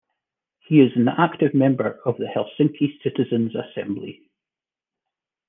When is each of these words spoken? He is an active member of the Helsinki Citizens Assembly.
He 0.61 0.79
is 0.81 0.91
an 0.95 1.07
active 1.07 1.53
member 1.53 1.99
of 2.07 2.17
the 2.17 2.25
Helsinki 2.25 2.99
Citizens 3.03 3.53
Assembly. 3.55 4.31